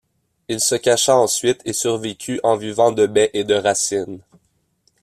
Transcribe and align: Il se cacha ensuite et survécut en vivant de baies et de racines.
Il 0.47 0.59
se 0.59 0.73
cacha 0.73 1.15
ensuite 1.15 1.61
et 1.63 1.73
survécut 1.73 2.39
en 2.41 2.57
vivant 2.57 2.91
de 2.91 3.05
baies 3.05 3.29
et 3.35 3.43
de 3.43 3.53
racines. 3.53 4.19